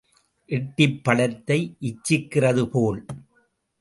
[0.49, 3.05] எட்டிப் பழத்தை இச்சிக்கிறது போல்.